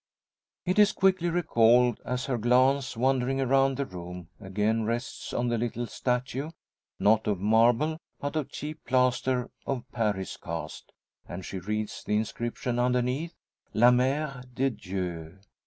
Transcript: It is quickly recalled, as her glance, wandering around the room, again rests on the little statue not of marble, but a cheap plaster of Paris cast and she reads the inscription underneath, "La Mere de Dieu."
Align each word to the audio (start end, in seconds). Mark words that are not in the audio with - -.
It 0.65 0.79
is 0.79 0.93
quickly 0.93 1.29
recalled, 1.29 2.01
as 2.03 2.25
her 2.25 2.39
glance, 2.39 2.97
wandering 2.97 3.39
around 3.39 3.77
the 3.77 3.85
room, 3.85 4.29
again 4.39 4.83
rests 4.83 5.31
on 5.31 5.49
the 5.49 5.59
little 5.59 5.85
statue 5.85 6.49
not 6.99 7.27
of 7.27 7.39
marble, 7.39 7.99
but 8.19 8.35
a 8.35 8.43
cheap 8.43 8.83
plaster 8.83 9.51
of 9.67 9.83
Paris 9.91 10.37
cast 10.37 10.91
and 11.27 11.45
she 11.45 11.59
reads 11.59 12.03
the 12.03 12.15
inscription 12.17 12.79
underneath, 12.79 13.35
"La 13.75 13.91
Mere 13.91 14.41
de 14.55 14.71
Dieu." 14.71 15.37